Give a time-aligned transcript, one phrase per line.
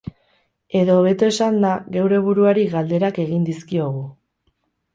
[0.79, 4.05] Edo hobeto esanda, geure buruari galderak egin dizkiogu.